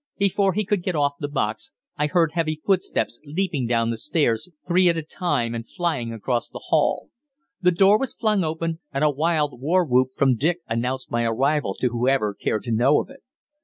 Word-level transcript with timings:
Before 0.17 0.53
he 0.53 0.65
could 0.65 0.81
get 0.81 0.95
off 0.95 1.13
the 1.19 1.27
box 1.27 1.73
I 1.95 2.07
heard 2.07 2.31
heavy 2.31 2.59
footsteps 2.65 3.19
leaping 3.23 3.67
down 3.67 3.91
the 3.91 3.97
stairs 3.97 4.49
three 4.67 4.89
at 4.89 4.97
a 4.97 5.03
time 5.03 5.53
and 5.53 5.69
flying 5.69 6.11
across 6.11 6.49
the 6.49 6.57
hall. 6.69 7.11
The 7.61 7.69
door 7.69 7.99
was 7.99 8.15
flung 8.15 8.43
open, 8.43 8.79
and 8.91 9.03
a 9.03 9.11
wild 9.11 9.61
war 9.61 9.85
whoop 9.85 10.13
from 10.15 10.37
Dick 10.37 10.61
announced 10.67 11.11
my 11.11 11.23
arrival 11.25 11.75
to 11.81 11.89
whoever 11.89 12.33
cared 12.33 12.63
to 12.63 12.71
know 12.71 12.99
of 12.99 13.11
it. 13.11 13.21